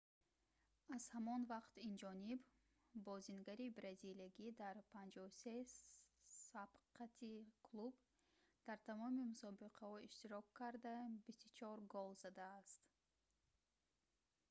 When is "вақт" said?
1.53-1.73